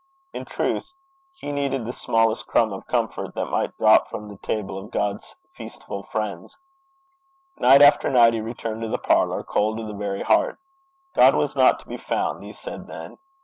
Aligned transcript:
In 0.33 0.45
truth, 0.45 0.95
he 1.31 1.51
needed 1.51 1.85
the 1.85 1.93
smallest 1.93 2.47
crumb 2.47 2.73
of 2.73 2.87
comfort 2.87 3.35
that 3.35 3.51
might 3.51 3.77
drop 3.77 4.09
from 4.09 4.27
the 4.29 4.37
table 4.37 4.75
of 4.79 4.89
God's 4.89 5.35
'feastful 5.55 6.07
friends.' 6.09 6.57
Night 7.59 7.83
after 7.83 8.09
night 8.09 8.33
he 8.33 8.41
returned 8.41 8.81
to 8.81 8.87
the 8.89 8.97
parlour 8.97 9.43
cold 9.43 9.77
to 9.77 9.83
the 9.83 9.93
very 9.93 10.23
heart. 10.23 10.57
God 11.13 11.35
was 11.35 11.55
not 11.55 11.77
to 11.81 11.87
be 11.87 11.97
found, 11.97 12.43
he 12.43 12.51
said 12.51 12.87
then. 12.87 13.19